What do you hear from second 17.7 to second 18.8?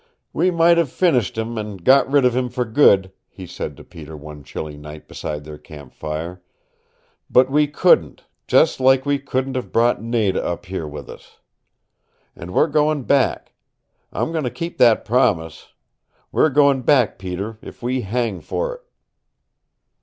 we hang for